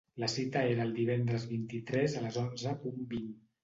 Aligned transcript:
La 0.21 0.29
cita 0.35 0.63
era 0.69 0.87
el 0.89 0.95
divendres 0.95 1.47
vint-i-tres 1.53 2.19
a 2.19 2.27
les 2.27 2.43
onze 2.49 2.79
punt 2.85 3.11
vint. 3.17 3.35